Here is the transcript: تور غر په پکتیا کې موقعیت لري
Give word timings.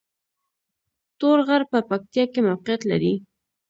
تور 1.19 1.37
غر 1.47 1.61
په 1.71 1.79
پکتیا 1.89 2.23
کې 2.33 2.39
موقعیت 2.47 2.81
لري 2.91 3.13